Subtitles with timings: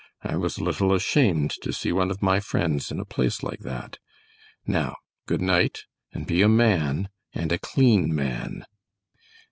[0.23, 3.59] I was a little ashamed to see one of my friends in a place like
[3.59, 3.99] that.
[4.65, 4.95] Now,
[5.27, 8.65] good night, and be a man, and a clean man."